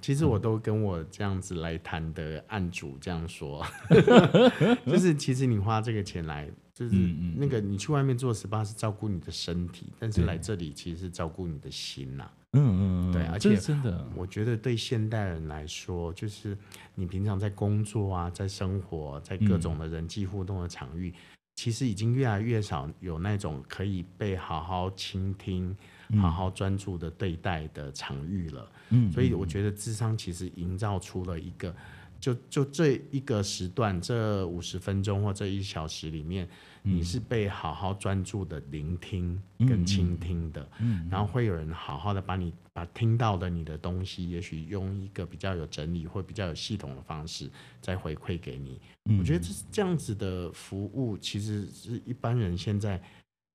[0.00, 3.64] 其实我都跟我这样子来谈的案主这样说，
[4.86, 6.94] 就是其实你花这个钱来，就是
[7.36, 10.26] 那个你去外面做 SPA 是照顾你的身体，但是对。
[10.26, 16.56] 来这里其实是照顾你的心呐、嗯嗯嗯，对而且真的，我觉得对现代人来说，就是
[16.94, 21.12] 你平常在工作啊，在生活，在各种的人际互动的场域，
[21.56, 25.76] 其实已经越来越少有那种可以被好好倾听、
[26.18, 28.72] 好好专注的对待的场域了。
[28.90, 31.74] 嗯，所以我觉得智商其实营造出了一个，
[32.18, 36.48] 就就这一个时段，这五十分钟或这一小时里面，
[36.82, 47.48] 你是被好好专注的聆听跟倾听的，嗯然后会有人好好的把你把听到的你的东西，也许用一个比较有整理或比较有系统的方式
[47.80, 48.80] 再回馈给你。
[49.18, 53.00] 我觉得这是这样子的服务，其实是一般人现在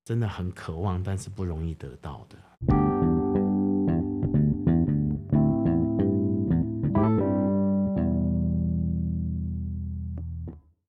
[0.05, 2.38] 真的很渴望，但是不容易得到的。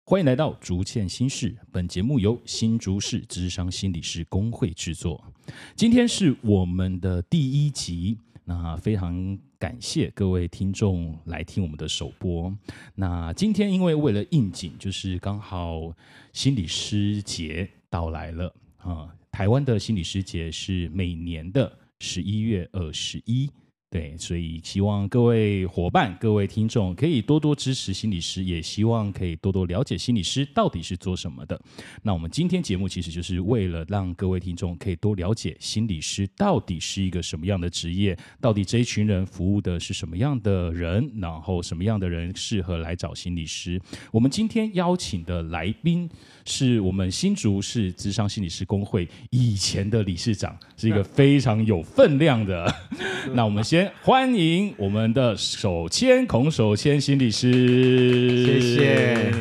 [0.05, 5.25] 欢迎来到竹堑心事，本节目由新竹市智商心理师工会制作。
[5.75, 12.55] 今天是我们的第一集，那非常感谢各位听众来听我们的首播。
[12.95, 15.91] 那今天因为为了应景，就是刚好
[16.34, 23.50] 心理师节到来了啊、台湾的心理师节是每年的十一月二十一。
[23.89, 31.59] 对，所以希望各位伙伴、各位听众可以多多支持心理师，也希望可以多多了解心理师到底是做什么的。
[32.03, 43.81] 那我们今天节目其实就是为了让各位听众可以多了解心理师到底是一个什么样的职业，到底这一群人服务的是什么样的人，然后什么样的人适合来找心理师。
[44.11, 46.11] 我们今天邀请的来宾
[46.45, 52.67] 是我们新竹市智商心理师工会以前的理事长，是一个非常有分量的。
[53.33, 59.33] 那我们先欢迎我们的手牵孔手牵心理师，谢谢。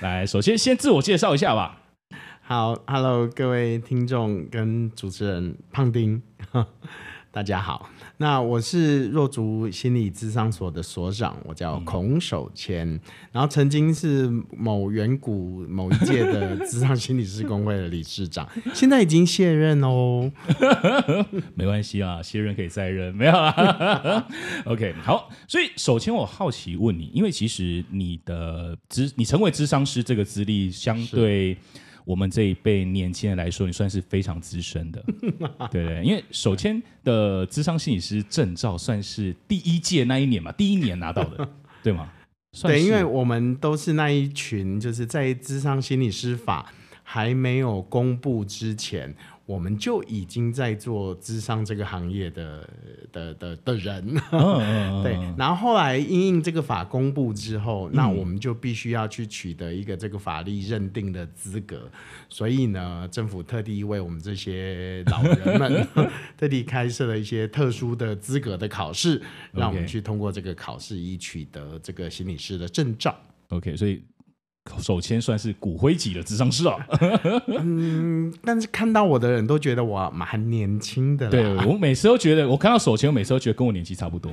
[0.00, 1.80] 来，首先先自我介绍一下吧。
[2.42, 6.22] 好，Hello，各位听众跟主持人胖丁，
[7.36, 7.90] 大家好。
[8.16, 12.98] 那我是若竹心理智商所的所长，我叫孔守谦，
[13.30, 14.26] 然后曾经是
[14.56, 20.32] 某远古某一届的智商心理师工会的理事长， 现在已经卸任哦。
[21.54, 24.26] 没关系啊，卸任可以再任，没有啦。
[24.64, 31.58] OK，好，所以首先我好奇问你，因为其实你的资，你成为咨商师这个资历，相对
[32.06, 35.04] 我们这一辈年轻人来说，你算是非常资深的，
[35.72, 36.04] 对 不对？
[36.04, 41.48] 因为首先的智商心理师证照算是第一届那一年嘛，第一年拿到的，
[41.82, 42.08] 对吗？
[42.52, 46.72] 算对，因为我们都是那一群，就是在智商心理师法
[47.02, 49.12] 还没有公布之前，
[49.46, 52.68] 我们就已经在做智商这个行业的
[53.12, 54.04] 的的的人。
[55.02, 61.88] 对，然后后来因应这个法公布之后，嗯那我们就必须要去取得一个这个法律认定的资格，
[62.28, 65.86] 所以呢，政府特地为我们这些老人们
[66.36, 73.14] 特地开设了一些特殊的资格的考试，让我们去通过这个考试，以取得这个心理师的证照。
[73.50, 74.02] OK，所以
[74.78, 76.76] 首先算是骨灰级的智商师啊。
[77.46, 81.30] 嗯，但是看到我的人都觉得我蛮年轻的啦。
[81.30, 84.32] 对我每次都觉得，我看到手签，我每次都觉得跟我年纪差不多，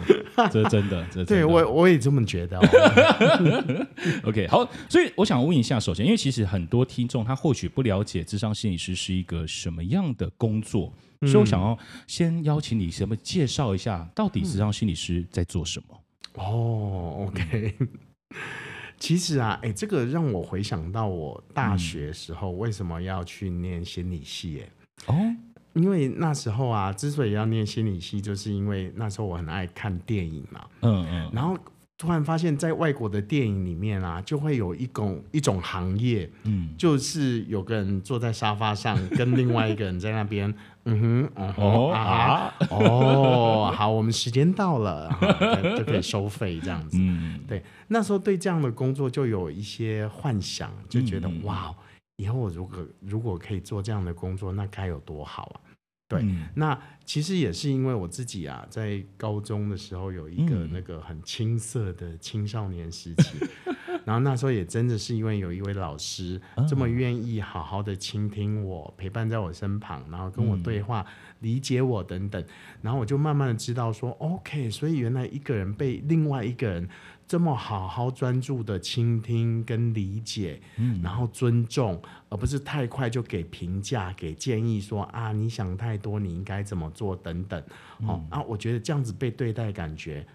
[0.52, 3.88] 这是真的，这是对我我也这么觉得、哦。
[4.28, 11.78] OK 好，所以我想问一下，首先，因为其实很多听众他或许不了解智商心理师是一个什么样的工作，所以我想要
[12.08, 16.00] 先邀请你，什么介绍一下，到底智商心理师在做什么？
[16.36, 17.76] 哦，OK。
[19.04, 25.36] 其实啊，哎，这个让我回想到我大学时候为什么要去念心理系，哎，哦，
[25.74, 31.58] 因为那时候啊，之所以要念心理系，就是因为那时候我很爱看电影嘛，嗯嗯，然后
[31.98, 40.54] 突然发现，在外国的电影里面啊，就会有一种一种行业，嗯，就是有个人坐在沙发上，跟另外一个人在那边，
[40.86, 46.98] 嗯哼，哦啊啊，哦，好，我们时间到了，哈就 可以收费这样子。
[47.00, 51.74] 嗯，对，那时候对这样的工作就有一些幻想，就觉得、哇，
[52.18, 55.58] 以后我如果如果可以做这样的工作，那该有多好啊！
[56.10, 56.48] 对嗯。
[56.56, 60.70] 那其实也是因为我自己啊，在高中的时候有一个嗯。
[60.74, 63.38] 那个很青涩的青少年时期，
[64.06, 70.64] 然后那时候也真的是因为有一位老师啊这么愿意好好的倾听我，陪伴在我身旁，然后跟我嗯。
[70.64, 71.06] 对话、
[71.42, 72.42] 理解我等等，
[72.82, 76.88] 然后我就慢慢的知道说，OK，所以原来一个人被另外一个人
[77.28, 81.02] 这么好好专注的倾听跟理解，嗯。
[81.02, 87.62] 然后尊重，而不是太快就给评价、给建议说啊，你想太多，你应该怎么做等等。
[88.08, 90.26] 哦、啊，我觉得这样子被对待，感觉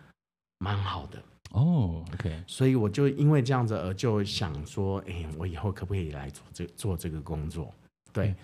[0.58, 1.22] 蛮好的。
[1.50, 7.72] 哦，OK，所以我就因为这样子而就想说，哎、我以后可不可以来做这做这个工作？
[8.12, 8.34] 对，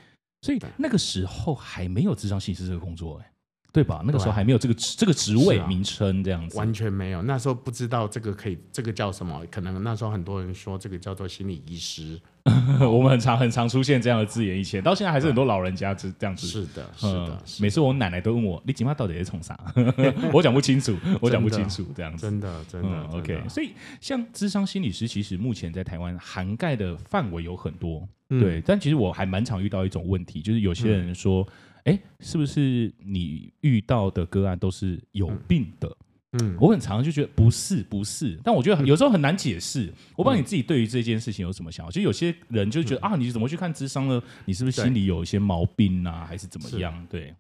[0.43, 3.31] 所以那个时候还没有智商心理师这个工作，哎，
[3.75, 4.01] 对吧？
[4.07, 6.57] 那个时候还没有这个职这个职位名称这样子。
[6.57, 7.21] 完全没有。
[7.23, 9.45] 那时候不知道这个可以，这个叫什么？
[9.51, 12.21] 可能那时候很多人说这个叫做心理医师。
[12.79, 16.47] 我们很常很常出现这样的字眼，以前到现在还是很多老人家这这样子。
[16.47, 19.59] 是的，是嗯的，是每次我奶奶都问我：“你今晚到底在冲啥？”
[20.31, 22.27] 我讲不清楚，我讲不清楚，这样子。
[22.27, 22.89] 真的，真的。
[22.89, 28.07] 嗯，OK，的所以像智商心理师，其实目前在台湾涵盖的范围有很多，
[28.39, 28.63] 嗯对。
[28.65, 31.47] 但其实我还蛮常遇到一种问题，就是有些人说
[31.85, 35.97] ：“哎、是不是你遇到的个案都是有病的？”
[36.43, 39.93] 嗯，我很常就觉得不是不是，但我觉得有时候很难解释。
[40.17, 41.93] 我不知道你自己对于这件事情有什么想法？
[41.93, 44.21] 就有些人就觉得、啊，你怎么去看智商呢？
[44.45, 47.07] 你是不是心里有一些毛病啊，还是怎么样？
[47.09, 47.33] 对，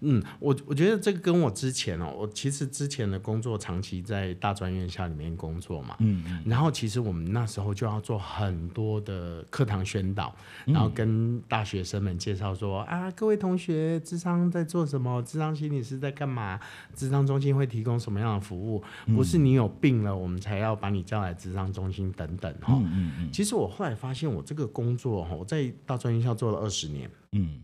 [0.00, 10.34] 嗯，我我觉得这个跟我之前哦，我其实之前的工作长期在大专院校里面工作嘛，嗯嗯然后其实我们那时候就要做很多的课堂宣导，
[10.64, 15.22] 然后跟大学生们介绍说啊，各位同学，智商在做什么？
[15.22, 16.58] 智商心理师在干嘛？
[16.94, 18.82] 智商中心会提供什么样的服务？
[19.14, 22.74] 不是你有病了，我们才要把你叫来智商中心等等哈。
[22.76, 27.10] 嗯嗯嗯其实我后来发现，我这个工作哈，我在大专院校做了二十年。
[27.32, 27.58] 嗯，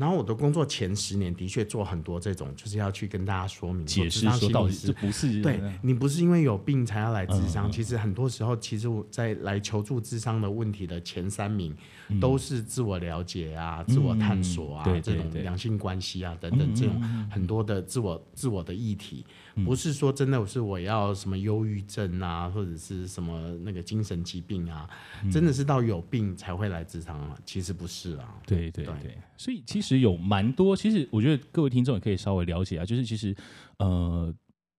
[0.00, 4.86] 然后我的工作前十年的确做很多这种，就是要去跟大家说明解释说到底心理师。
[4.86, 11.76] 这不是对你不是因为有病才要来智商，嗯嗯其实很多时候，其实我在来求助智商的问题的前三名，
[12.18, 16.98] 都是自我了解啊、自我探索啊、嗯对对这种对两性关系啊等等这种
[17.30, 24.88] 很多的自我自我的议题，嗯不是说真的是我要什么忧郁症啊，或者是什么那个精神疾病啊，
[25.22, 25.30] 嗯。
[25.30, 28.34] 真的是到有病才会来职场啊，其实不是啊。
[28.46, 28.94] 对对对。
[29.02, 33.34] 对，所以其实有蛮多，其实我觉得各位听众也可以稍微了解啊，就是其实
[33.78, 34.32] 呃，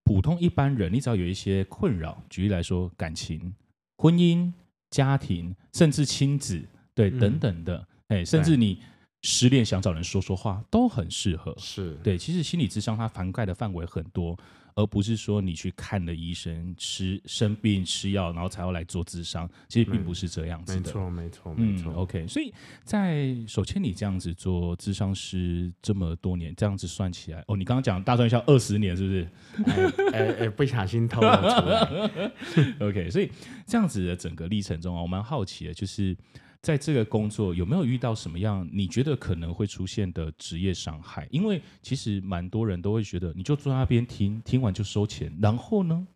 [0.04, 3.54] 普通一般人，你只要有一些困扰，举例来说，感情、
[3.98, 4.52] 婚姻、
[4.90, 6.62] 家庭，甚至亲子，
[6.94, 7.20] 对、嗯。
[7.20, 8.80] 等等的，哎，甚至你
[9.22, 11.56] 失恋想找人说说话，都很适合。
[11.58, 14.36] 是，对，其实心理智商它涵盖的范围很多，
[14.74, 20.80] 而不是说你去看了医生、吃生病吃药，然后才要来做智商，其实并不是这样子的。
[20.80, 21.94] 没错，没错，没嗯错。
[21.94, 22.52] ，OK，所以
[22.84, 29.30] 在首先你这样子做智商师这么多年，这样子算起来，哦，你刚刚讲大专校二十年是不是
[29.74, 32.32] 哎哎哎，不小心透露出来。
[32.82, 33.30] OK，所以
[33.68, 36.18] 这样子的整个历程中啊，我蛮好奇的，就是
[36.62, 41.28] 在这个工作有没有遇到什么样你觉得可能会出现的职业伤害？
[41.32, 46.08] 因为其实蛮多人都会觉得，你就坐在那边听，听完就收钱，然后呢？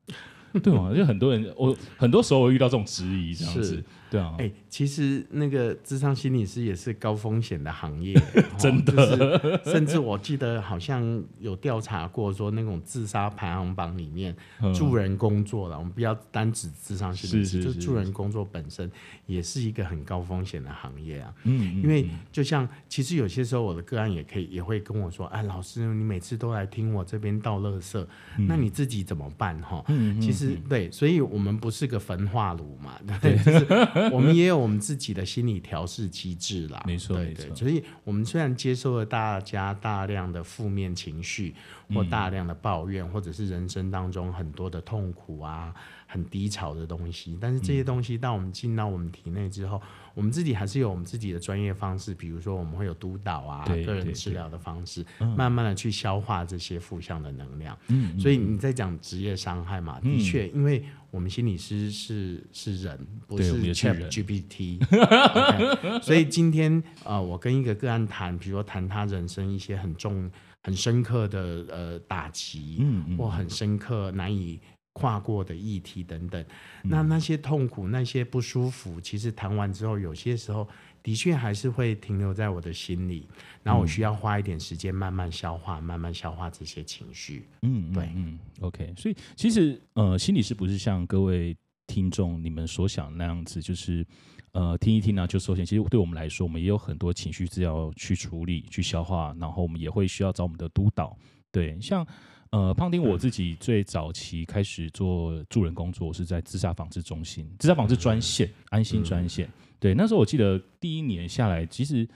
[0.64, 0.94] 对吗？
[0.96, 8.14] 就很多人，我很多时候会遇到这种质疑，这样子，对啊，哎、其实那个智商心理师也是高风险的行业，
[8.58, 8.94] 真的。
[8.94, 14.74] 哦就是甚至我记得好像有调查过，说那种自杀排行榜里面，嗯。
[14.74, 18.92] 助人工作了，我们不要单指智商心理师，是是就是助人工作本身
[19.26, 21.34] 也是一个很高风险的行业啊。
[21.44, 28.06] 嗯，嗯因为嗯就像，其实有些时候我的个案也可以也会跟我说，哎，老师，你每次都来听我这边倒垃圾，
[28.48, 29.60] 那你自己怎么办？
[29.62, 29.84] 哈、
[30.22, 33.66] 其实对，所以我们不是个焚化炉嘛，对，就是
[34.12, 36.84] 我们也有我们自己的心理调试机制啦。
[36.86, 37.56] 没错对对，没错。
[37.56, 41.56] 所以我们虽然接受了大家大量的负面情绪，
[41.94, 42.10] 或嗯。
[42.10, 45.74] 大量的抱怨，或者是人生当中很多的痛苦啊、
[46.08, 47.86] 很低潮的东西，但是这些嗯。
[47.86, 49.82] 东西当我们进到我们体内之后，
[50.16, 55.06] 我们自己还是有我们自己的专业方式，比如说我们会有督导啊、个人治疗的方式，
[55.38, 57.78] 慢慢的去消化这些负向的能量。
[57.90, 70.32] 嗯所以你在讲职业伤害嘛，的确，因为我们心理师是是人，不是对我们也是 Chat 人 GPT，OK，所以今天呃，我跟一个个案谈，比如说谈他人生一些很重、
[70.64, 73.18] 很深刻的呃打击，嗯嗯。
[73.18, 74.60] 或很深刻难以
[74.96, 76.42] 跨过的议题等等，
[76.84, 80.66] 嗯那那些痛苦、那些不舒服，其实谈完之后，有些时候
[81.04, 83.28] 的确还是会停留在我的心里，
[83.62, 87.46] 然后我需要花一点时间慢慢消化，慢慢消化这些情绪。
[87.64, 94.06] 嗯，对嗯，OK，所以其实呃，心理是不是像各位听众你们所想那样子，就是
[94.54, 95.66] 呃听一听啊就收钱。
[95.66, 101.18] 其实对我们来说，我们也有很多情绪是要去处理、去消化，然后我们也会需要找我们的督导。
[101.52, 102.06] 对，像
[102.52, 109.50] 呃胖丁我自己最早期开始做助人工作是在自杀防治中心、自杀防治专线、安心专线。
[109.80, 112.08] 对，那时候我记得第一年下来，其实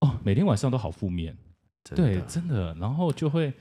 [0.00, 1.36] 哦每天晚上都好负面，
[1.94, 3.52] 对，真的，然后就会。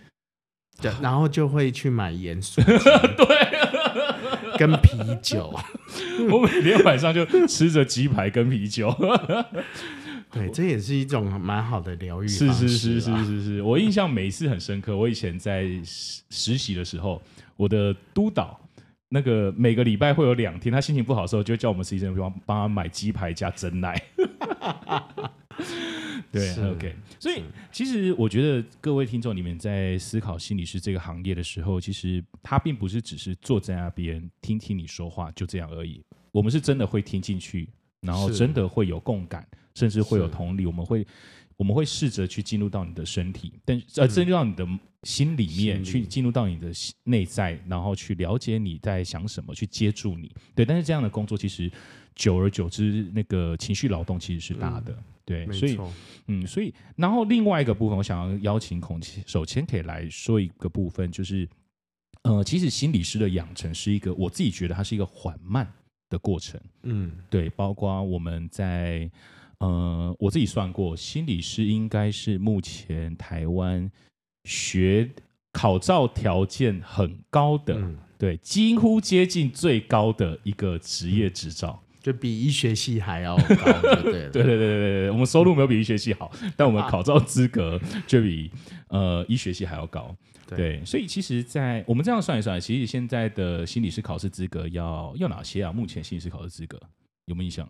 [0.79, 2.63] 对，然后就会去买盐水，
[3.17, 5.51] 对，跟啤酒，
[6.32, 8.96] 我每天晚上就吃着鸡排跟啤酒。
[10.31, 14.96] 对，这也是一种蛮好的疗愈是是是啊是是是，我印象每一次很深刻。
[14.96, 17.22] 我以前在实实习的时候，
[17.55, 18.60] 我的督导
[19.10, 24.01] 那个每个礼拜会有两天，他心情不好的时候，就会叫我们实习生帮帮他买鸡排加真奶。
[26.29, 26.93] 对，OK。
[27.19, 27.41] 所以
[27.72, 36.03] 其实我觉得各位听众，你们在思考心理师这个行业的时候，其实他并不是只是坐在那边听听你说话就这样而已。
[36.31, 37.69] 我们是真的会听进去，
[38.01, 40.65] 然后真的会有共感，甚至会有同理。
[40.65, 41.05] 我们会
[41.55, 44.67] 我们会试着去进入到你的身体，但呃，进入到你的
[45.03, 50.31] 心里面，去进入到你的心内在，然后去了解你在想什么，去接住你。
[50.55, 51.72] 对，但是这样的工作其实
[52.15, 54.98] 久而久之，那个情绪劳动其实是大的。
[55.24, 55.93] 对，没所以错，
[56.27, 61.48] 嗯，所以然后另外一个部分，我想要邀请孔首先可以来说一个部分，就是
[62.24, 65.69] 呃，其实心理师的养成是一个我自己觉得它是一个缓慢
[66.10, 66.60] 的过程。
[66.84, 69.10] 嗯，对，包括我们在
[69.60, 73.90] 呃，我自己算过，心理师应该是目前台湾
[74.46, 75.10] 学
[75.52, 81.82] 考照条件很高的，嗯对，几乎接近最高的一个职业执照。
[82.00, 83.44] 就比医学系还要高，
[83.98, 84.30] 就对。
[84.30, 88.50] 对对对对我们收入没有比医学系好，但我们考照资格就比
[88.88, 90.16] 呃医学系还要高。
[90.48, 95.74] 对对，所以其实在，我们这样算一算，其实现在的心理师考试资格要要哪些啊？
[95.74, 96.80] 目前心理师考试资格
[97.26, 97.70] 有没有印象？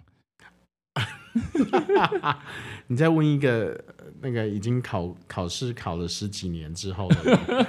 [2.87, 7.67] 你再问一个呃那个已经考考试考了十几年之后的人，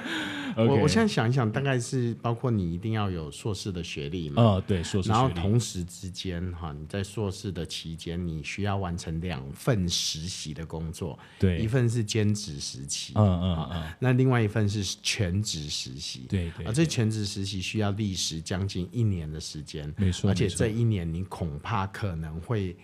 [0.68, 16.26] 我我现在想一想，大概是包括你一定要有硕士的学历嘛，呃，对，硕士然后同时之间哈，你在硕士的期间，你需要完成两份实习的工作，对，一份是兼职实习，嗯嗯嗯，那另外一份是全职实习。
[16.28, 22.76] 对对啊，这全职实习需要历时将近一年的时间，没错，而且这一年你恐怕可能会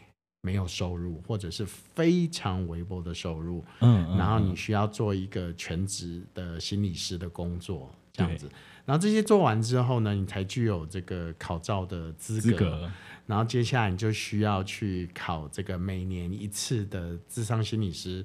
[0.44, 8.46] 没有收入，或者是非常微薄的收入，嗯，嗯然后你嗯需要做一个全职的心理师的工作，这样子。
[8.84, 12.40] 然后这些做完之后呢，你才具有这个考照的资格。
[12.42, 12.90] 资格，
[13.24, 18.22] 然后接下来你就需要去考这个每年一次的智商心理师，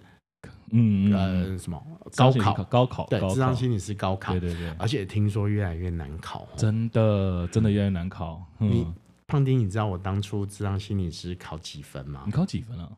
[0.71, 1.81] 嗯嗯，呃，什么
[2.17, 2.63] 高考？
[2.65, 4.41] 高考，对，智商心理师高考对。
[4.41, 6.49] 对对，而且听说越来越难考哦。
[6.57, 8.45] 真的真的越来越难考。
[8.57, 8.95] 你嗯，
[9.29, 12.31] 胖丁，你知道我当初智商心理师考几分吗你？
[12.31, 12.89] 考几分啊？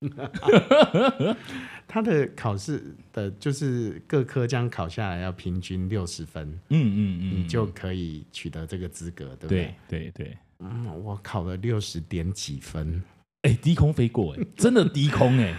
[1.86, 10.10] 他的考试的就是各科这样考下来要平均六十分，嗯嗯嗯，你就可以取得这个资格，对不对对？
[10.10, 10.38] 对对。
[10.60, 13.02] 嗯，我考了六十点几分，
[13.42, 15.54] 哎，低空飞过，哎， 真的低空，哎，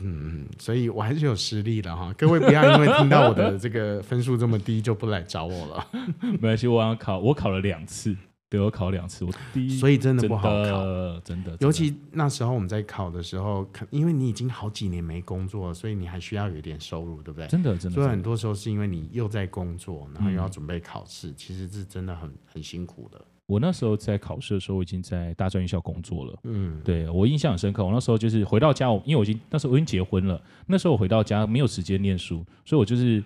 [0.00, 2.12] 嗯，所以我还是有实力的哈。
[2.18, 5.86] 各位不要因为听到我的这个分数这么低就不来找我了，
[6.20, 8.14] 没关系，我要考，我考了两次，
[8.50, 10.84] 对我考两次，我第一，所以真的不好考。
[10.84, 17.46] 的真的，尤其那时候我们在考的时候，可因为你已经好几年没工作了，所以你还需要有一点收入，对不对？
[17.48, 23.22] 真的真的，所以很多时候是因为你又在工作，然后又要嗯准备考试，其实是真的很很辛苦的。
[23.46, 26.38] 我那时候在考试的时候，我已经在大专院校工作了。
[26.44, 33.22] 嗯，对我印象很深刻，我那时候就是回到家，我因为我已经那时候我已经结婚了，那时候我回到家没有时间念书，所以我就是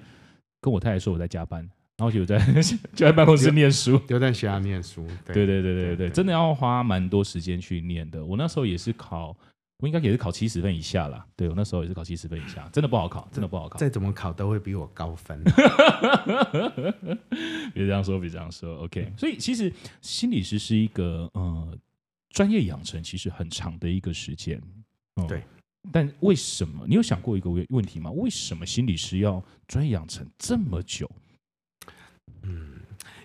[0.61, 1.69] 跟我太太说我在加班，
[2.03, 2.37] 然后就在
[2.97, 4.01] 就在办公室念书。
[4.09, 5.07] 留在学校念书。
[5.25, 8.25] 对对对对对对，对真的要花蛮多时间去念的。
[8.25, 9.37] 我那时候也是考，
[9.79, 11.25] 我应该也是考七十分以下啦。
[11.37, 13.79] 对我那时候也是考七十分以下，真的不好考，真的不好考。
[13.79, 15.41] 再怎么考都会比我高分。
[17.73, 18.79] 别这样说，别这样说。
[18.79, 21.79] OK，所以其实心理师是一个呃
[22.31, 24.61] 专业养成其实很长的一个时间。
[25.15, 25.41] 嗯对。
[25.93, 28.11] 但为什么你有想过一个问问题吗？
[28.13, 31.09] 为什么心理师要专业养成这么久？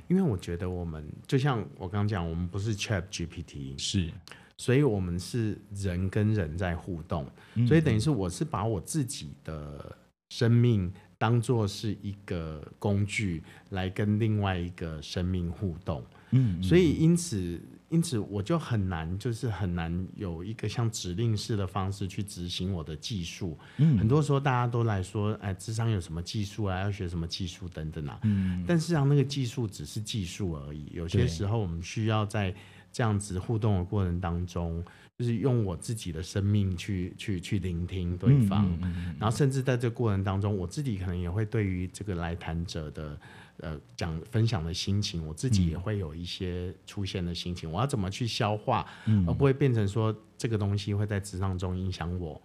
[0.08, 4.12] 嗯，因为我觉得我们就像我刚刚讲，我们不是 Chat GPT，是，
[4.58, 7.68] 所以我们是人跟人在互动，嗯。
[7.68, 9.96] 所以等于是我是把我自己的
[10.30, 16.04] 生命当做是一个工具来跟另外一个生命互动。
[16.32, 16.64] 嗯，嗯。
[16.64, 23.58] 所以因此，因此我就很难，就是很难有一个像指令式的方式去执行我的技术。
[23.78, 26.82] 嗯很多时候大家都来说，哎，智商有什么技术啊？
[26.82, 28.20] 要学什么技术等等啊。
[28.24, 30.92] 嗯但事实上，那个技术只是技术而已。
[30.94, 32.54] 有些时候，我们需要在
[32.92, 34.84] 这样子互动的过程当中，
[35.18, 38.66] 就是用我自己的生命去去去聆听对方。
[38.66, 43.18] 嗯嗯嗯然后甚至在这个过程当中，我自己可能也会对于这个来谈者的
[43.60, 52.42] 呃讲分享的心情，我自己也会有一些出现的心情，我要怎么去消化，嗯而不会变成说这个东西会在职场中影响我，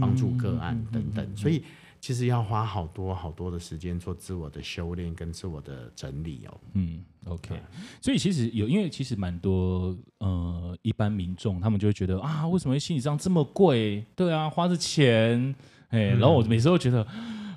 [0.00, 1.36] 帮助个案等等。
[1.36, 1.62] 所以
[2.00, 6.60] 其实要花好多好多的时间做自我的修炼跟自我的整理哦。
[6.72, 7.60] 嗯，OK，
[8.00, 14.04] 所以其实有，因为其实蛮多呃一般民众他们就会觉得啊，为什么心理上这么贵？
[14.14, 15.54] 对啊，花着钱，
[15.88, 17.06] 哎，然后我每次都觉得。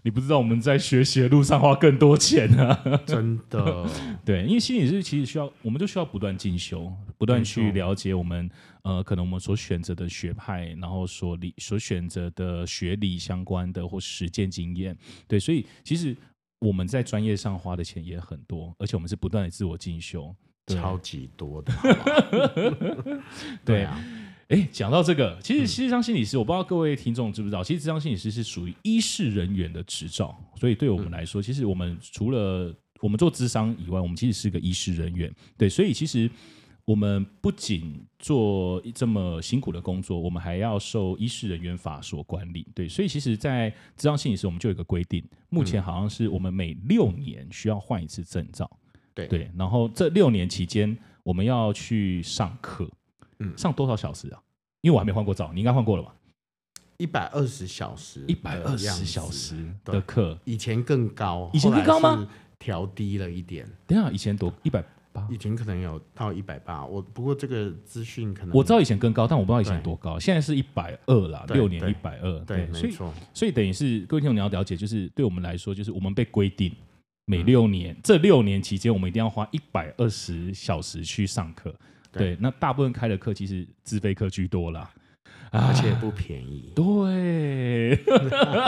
[0.03, 2.79] 你不知道我们在学习的路上花更多钱啊！
[3.05, 3.89] 真的，
[4.23, 8.49] 对，因为心理师其实需要，我们就需要不断进修，不断去了解我们
[8.83, 14.97] 呃，可能我们所选择的学派，然后所理所选择的学理相关的或实践经验。
[15.27, 16.15] 对，所以其实
[16.59, 20.35] 我们在专业上花的钱也很多，而且我们是不断的自我进修，
[20.67, 21.73] 超级多的。
[23.65, 23.99] 对啊。
[24.49, 35.29] 哎，讲到这个，其实智商心理师，我不知道各位听众知不知道，其实智商心理师是属于医事人员的执照，所以对我们来说，其实我们除了我们做智商以外，我们其实是个医事人员。
[35.57, 36.31] 对，所以其实
[36.85, 42.65] 我们不仅做这么辛苦的工作，我们还要受医事人员法所管理。
[42.73, 48.69] 对，所以其实，在智商心理师，我们就有一个规定，目前好像是我们每六年需要换一次证照。
[49.13, 52.89] 对对，然后这六年期间，我们要去上课。
[53.39, 54.41] 嗯，上多少小时啊？
[54.81, 56.13] 因为我还没换过照，你应该换过了吧？
[56.97, 62.27] 一百二十小时，一百二十小时的课，以前更高，以前更高吗？
[62.57, 63.69] 调低了一点。
[63.85, 66.83] 等下，以前多一百八，以前可能有到一百八。
[66.83, 70.17] 我不过这个资讯可能我知道以前更高，但我不知道以前多高。
[70.17, 72.39] 现在是一百二啦，六年一百二。
[72.45, 73.13] 对，没错。
[73.31, 76.75] 所以等于是各位听众你要了解，就是对我们来说，就是我们被规定
[77.25, 81.75] 每六年，这六年期间，我们一定要花一百二十小时去上课。
[82.17, 84.89] 对，那大部分开的课其实自费课居多啦，
[85.51, 86.71] 而且不便宜。
[86.75, 87.95] 对，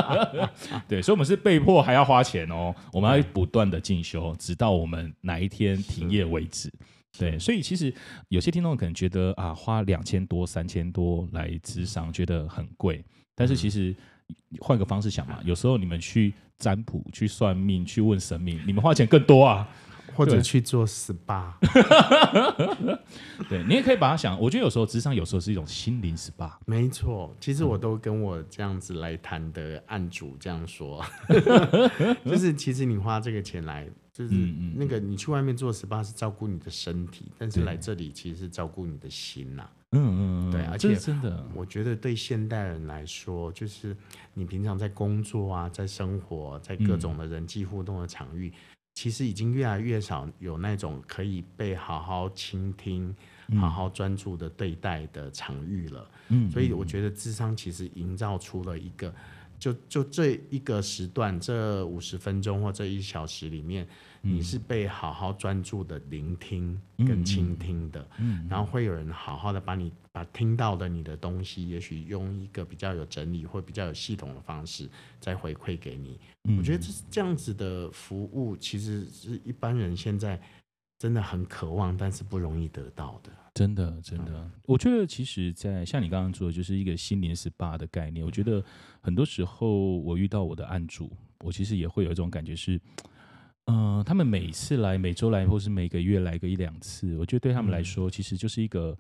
[0.88, 6.72] 对，所以我们是被迫还要花钱哦，我们要不断的进修，直到我们哪一天停业为止。
[7.18, 7.94] 对，所以其实
[8.30, 13.04] 有些听众可能觉得啊，花两千多、三千多来智商觉得很贵，
[13.36, 13.94] 但是其实
[14.60, 19.68] 换个方式想嘛，有时候你们去占卜、去算命、去问神明，你们花钱更多啊。
[20.16, 21.54] 或者去做 SPA，
[23.50, 26.52] 对你也可以把它想，我觉得有时候职场有时候是一种心灵 SPA。
[26.66, 31.04] 没错，其实我都跟我这样子来谈的案主这样说，
[32.26, 34.34] 就是其实你花这个钱来，就是
[34.76, 39.70] 那个你去外面做 SPA 是照顾你的身体，但是来这里其实是照顾你的心呐。
[39.92, 43.98] 嗯嗯，对，而且真的，我觉得对现代人来说，就是
[44.36, 48.54] 你平常在工作啊，在生活，在各种的人际互动的场域。
[49.00, 53.16] 其实已经越来越少有那种可以被好好倾听、
[53.58, 56.12] 好好专注的对待的场域了。
[56.28, 59.16] 嗯，所以我觉得智商其实营造出了一个，
[59.58, 63.88] 就就这一个时段，这五十分钟或这一小时里面。
[64.22, 68.06] 你是被好好专注的聆听跟倾听的，
[68.50, 76.20] 然后会有人好好的把你把听到的你的东西，也许用一个比较有整理或比较有系统的方式再回馈给你。
[76.58, 80.40] 我觉得这是这样子的服务，其实是一般人现在
[80.98, 83.32] 真的很渴望，但是不容易得到的。
[83.54, 88.26] 真的，真的，我觉得其实，在像你刚刚说的，就是一个心灵 SPA 的概念。
[88.26, 88.64] 我觉得
[89.02, 92.80] 很多时候我遇到我的案主，我其实也会有一种感觉是。
[93.70, 98.98] 嗯，他们每次来，每周来，或是每个月来个一两次，我觉得对他们来说，其实就是一个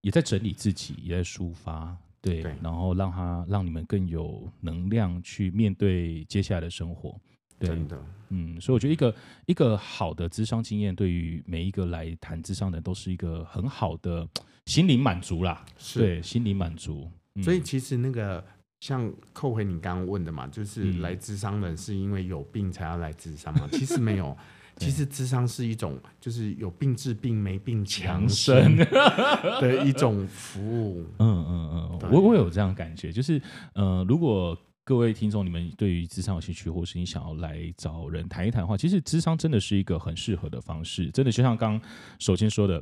[0.00, 7.14] 也在整理自己，也在抒发，对，然后让他让你们更有能量去面对接下来的生活。
[7.60, 9.14] 真的，嗯，所以我觉得一个
[9.46, 14.26] 一个好的智商经验，对于每一个来谈智商的人，都是一个很好的
[14.64, 15.64] 心灵满足啦。
[15.94, 17.10] 对，心灵满足。
[17.42, 18.42] 所以其实那个。
[18.86, 23.68] 像扣回你刚刚问的嘛，就是来智商的是因为有病才要来智商嘛？
[23.72, 24.36] 其实没有，
[24.78, 31.04] 其实智商是一种就是有病治病没病强身的一种服务。
[31.18, 33.42] 嗯嗯嗯，我我有这样感觉，就是
[33.74, 41.10] 呃，如果各位听众你们对于智商有兴趣，或是你想要来找人谈一谈的话，其实智商真的是一个很适合的方式。
[41.10, 41.80] 真的就像刚
[42.20, 42.80] 首先说的，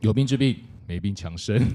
[0.00, 0.54] 有病治病，
[0.86, 1.58] 没病强身。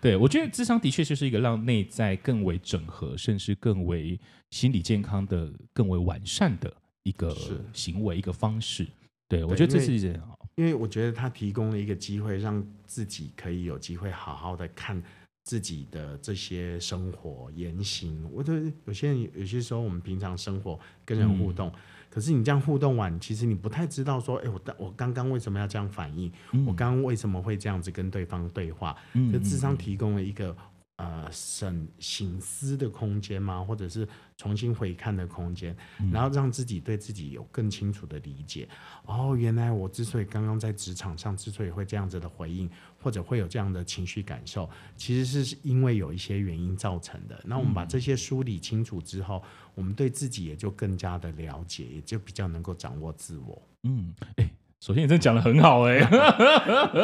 [0.00, 4.18] 对，我觉得智商的确就是一个让内在更为整合，甚至更为
[4.50, 7.36] 心理健康的、更为完善的一个
[7.72, 8.86] 行为、一个方式。
[9.28, 15.02] 对，我觉得这是一件好，因为我觉得他提供了一个机会，让自己可以有机会好好的看
[15.44, 18.28] 自己的这些生活言行。
[18.30, 21.72] 我觉得有些人有些时候，我们平常生活跟人互动。
[22.14, 26.30] 可是你这样互动完，其实你不太知道说，哎，我我刚刚为什么要这样反应？
[26.64, 28.96] 我刚刚为什么会这样子跟对方对话？
[29.14, 30.56] 嗯，智商提供了一个
[30.96, 33.62] 呃省醒思的空间吗？
[33.64, 35.76] 或者是重新回看的空间，
[36.12, 38.68] 然后让自己对自己有更清楚的理解。
[39.04, 47.40] 哦，原来我之所以刚刚在职场上之所以会这样子的回应，或者会有这样的情绪感受，其实是因为有一些原因造成的。
[47.44, 49.42] 那我们把这些梳理清楚之后，
[49.74, 53.60] 我们对自己也就更加的了解，也就比较能够掌握自我。
[53.82, 54.50] 嗯，哎。
[54.84, 55.98] 首先，你真的讲的很好哎，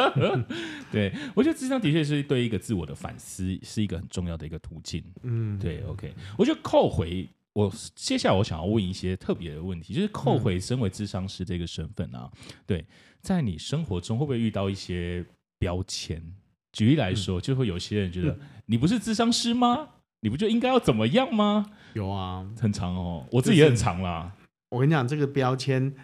[0.93, 5.03] 对我觉得智商的确是对一个自我的反思是一个很重要的一个途径。
[5.23, 12.31] 嗯，对，OK，我觉得扣回我接下来我想要问一些特别的问题，就是扣回身为智商师这个身份啊，
[12.67, 12.85] 对，
[13.23, 15.25] 在你生活中会不会遇到一些
[15.59, 16.23] 标签？
[16.75, 19.89] 举例来说，就会有些人觉得你不是智商师吗？
[20.21, 21.65] 你不就应该要怎么样吗？
[21.95, 24.33] 有啊，很长哦，我自己也很长啦。
[24.69, 25.95] 我跟你讲，这个标签。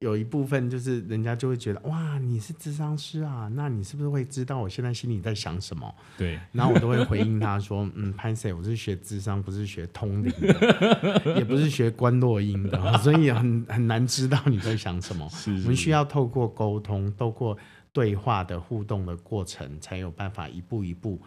[0.00, 5.94] 有一部分就是人家就会觉得哇，你是智商师啊，那你是不是会知道我现在心里在想什么？
[6.18, 15.26] 对，然后我都会回应他说，嗯，潘 Sir，我是学智商，不是学通灵的，也不是学观落音的，所以很很难知道你在想什么。
[15.32, 17.56] 是，我们需要透过沟通，透过
[17.90, 21.18] 对话的互动的过程，才有办法一步一步。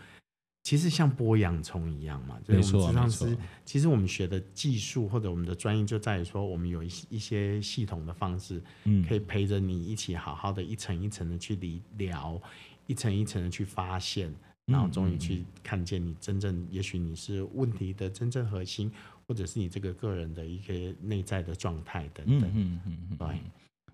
[0.61, 3.37] 其实像剥洋葱一样嘛，就是我们，智商师。
[3.65, 12.39] 其实我们学的技术或者我们的专业就在于说，我们有一一些系统的方式，嗯，可以陪着你一起好好的一层一层的去理聊，
[12.85, 14.31] 一层一层的去发现，
[14.65, 18.91] 然后终于去看见你真正，也许你是问题的真正核心，
[19.25, 22.47] 或者是你这个个人的一些内在的状态等等。
[22.53, 23.41] 嗯嗯嗯，对。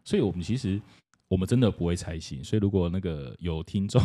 [0.04, 0.82] 所以我们其实
[1.30, 4.02] 我们真的不会猜心，所以如果那个有听众。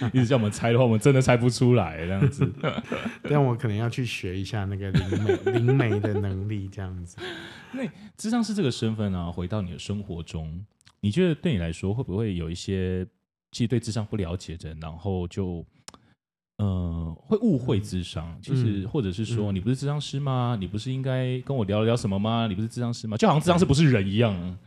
[0.12, 2.50] 一直叫我们猜的话，我们真的猜不出来这样子。
[3.22, 7.16] 但我可能要去学一下那个灵媒灵媒的能力，这样子。
[7.72, 9.30] 那智商是这个身份呢？
[9.30, 10.64] 回到你的生活中，
[11.00, 13.06] 你觉得对你来说会不会有一些
[13.52, 15.64] 其实对智商不了解的人，然后就
[16.58, 18.36] 呃会误会智商？
[18.42, 20.56] 其实或者是说，你不是智商师吗？
[20.58, 22.46] 你不是应该跟我聊聊什么吗？
[22.48, 23.16] 你不是智商师吗？
[23.16, 24.58] 就好像智商师不是人一样。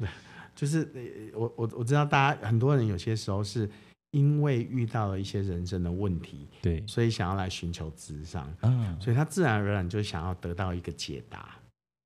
[0.56, 3.70] 就是我我我知道，大家很多人有些时候是。
[4.12, 11.56] 因为遇到了一些人生的问题，对，所以想要来寻求智商，嗯，所以他自然而然就想要得到一个解答。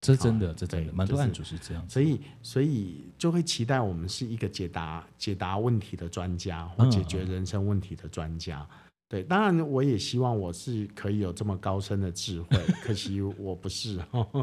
[0.02, 8.68] 这真的，这真的，蛮多案主是这样，所以所以就会期待我们是一个解答解答问题的专家，或解决人生问题的专家。
[9.08, 14.00] 对，当然我也希望我是可以有这么高深的智慧， 可惜我不是。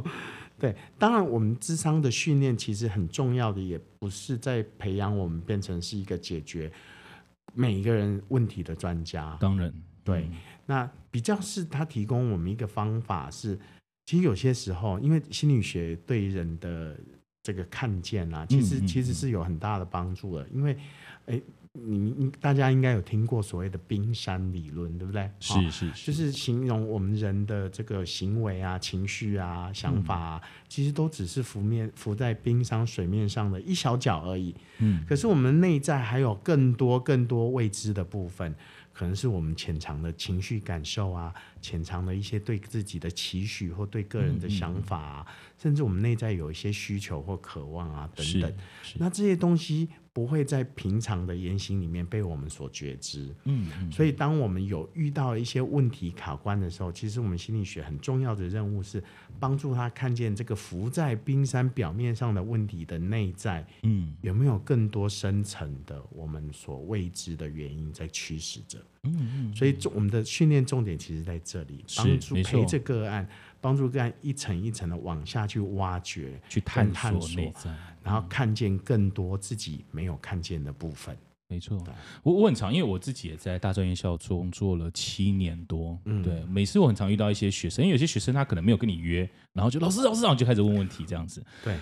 [0.61, 6.71] 对，当然我们智商的训练其实很重要的，也不是在培养我们变成是一个解决。
[7.59, 9.73] 每一个人问题的专家，当然
[10.05, 10.31] 对。
[10.64, 13.59] 那比较是他提供我们一个方法，是
[14.07, 16.97] 其实有些时候，因为心理学对人的
[17.42, 20.49] 这个看见啊，其实其实是有很大的帮助的。
[20.55, 20.79] 因为，
[21.27, 21.40] 哎。
[21.40, 25.31] 你你大家应该有听过所谓的冰山理论，对不对？
[25.41, 34.55] 是是，就是形容我们人的这个行为啊、情绪啊、想法啊，其实都只是浮面浮在冰山水面上的一小角而已。
[34.79, 38.55] 嗯，可是我们内在还有更多更多未知的部分。
[38.93, 45.27] 可能是我们潜藏的情绪感受啊，潜藏的一些对自己的期许或对个人的想法啊，
[45.59, 48.53] 甚至我们内在有一些需求或渴望啊等等。
[48.97, 53.35] 那这些东西不会在平常的言行里面被我们所觉知。
[53.44, 53.92] 嗯嗯。
[53.92, 59.03] 所以当我们有遇到一些问题卡关的时候，其实我们心理学很重要的任务是
[59.38, 68.79] 帮助他看见这个浮在冰山表面上的问题的内在，嗯，有没有更多深层的我们所未知的原因在驱使着。
[69.16, 73.29] 嗯嗯，所以我们的训练重点其实在这里，帮助陪着个案，
[73.61, 81.16] 帮助个案一层一层的往下去挖掘、去探索内在，然后看见更多自己没有看见的部分。
[81.51, 81.83] 没错，
[82.23, 85.99] 我我很常，因为我自己也在大专院校中做了七年多。
[86.05, 91.42] 嗯，对，每次我很常遇到一些学生，因为有些学生他可能没有跟你约，然后就老师老师，然后就开始问问题这样子。
[91.64, 91.75] 对。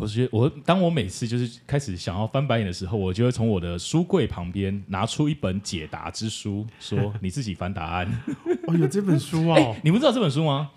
[0.00, 8.10] 我觉得我当我每次就是开始想要翻白眼的时候，我就会从我的书柜旁边拿出一本解答之书，说 你自己翻答案。
[8.66, 10.70] 哦，有这本书哦，你不知道这本书吗？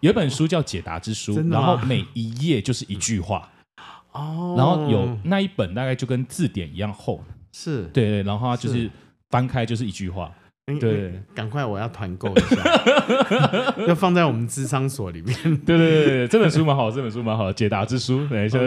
[0.00, 3.48] 有一本书叫《解答之书》，然后每一页就是一句话。
[4.12, 7.22] 哦，然后有那一本大概就跟字典一样厚。
[7.52, 8.88] 是对对，然后它就是
[9.28, 10.32] 翻开就是一句话。
[10.78, 12.56] 对，赶快我要团购一下，
[13.88, 15.34] 要放在我们智商所里面。
[15.64, 18.26] 对对对这本书蛮好，这本书蛮好，解答之书。
[18.28, 18.58] 等一下，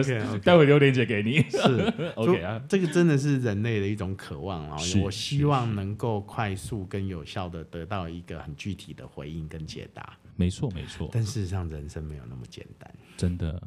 [0.44, 1.42] 待会留链接给你。
[1.50, 4.78] 是， OK 啊，这个真的是人类的一种渴望啊！
[5.04, 10.18] 我希望能够快速跟有效的得到一个很具体的回应跟解答。
[10.36, 11.10] 没错，没错。
[11.12, 12.92] 但事实上，人生没有那么简单。
[13.16, 13.62] 真的，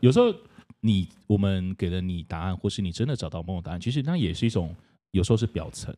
[0.00, 0.34] 有时候
[0.80, 4.74] 你我们给了你答案，或是你真的找到某种答案，其实那也是一种，
[5.12, 5.94] 有时候是表层。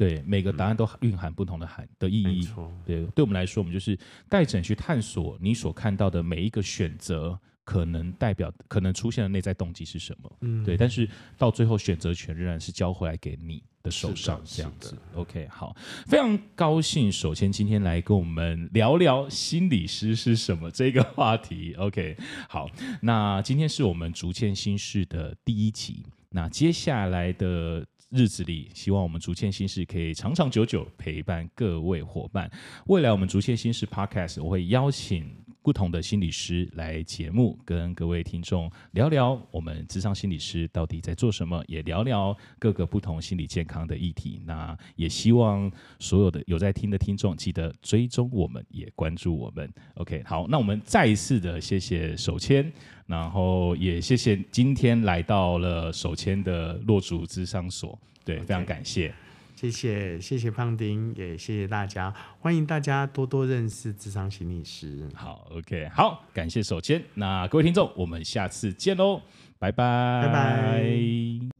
[0.00, 2.48] 对，每个答案都蕴含不同的含的意义。
[2.86, 3.98] 对，对我们来说，我们就是
[4.30, 10.38] 带着你去探索你所看到的每一个选择，可能代表可能出现的内在动机是什么。
[10.40, 14.96] 嗯，对，但是到最后选择权仍然是交回来给你的手上，是这样子。
[15.14, 21.74] OK，好，非常高兴，首先今天来跟我们聊聊心理师是什么这个话题。
[21.74, 22.16] OK，
[22.48, 22.70] 好，
[23.02, 27.86] 那今天是我们竹堑心事的第一集，那接下来的。
[28.10, 32.50] 日子里，希望我们竹堑心事可以长长久久陪伴各位伙伴。
[32.86, 44.40] 未来我们竹堑心事 Podcast，我会邀请不同的心理师来节目，跟各位听众聊聊我们智商心理师到底在做什么，也聊聊各个不同心理健康的议题。
[44.46, 49.70] 那也希望所有的有在听的听众记得追踪我们，也关注我们。
[49.94, 52.72] OK，好，那我们再一次的谢谢手牵，
[53.06, 59.12] 然后也谢谢今天来到了手牵的落足智商所，对非常感谢。
[59.60, 65.06] 谢谢谢谢胖丁，也谢谢大家，欢迎大家多多认识智商心理师。
[65.14, 67.04] 好，OK，好，感谢手牵。
[67.12, 69.20] 那各位听众，我们下次见喽，
[69.58, 71.59] 拜拜，拜拜。